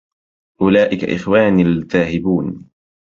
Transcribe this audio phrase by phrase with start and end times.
[0.61, 2.69] أولئك إخواني الذاهبون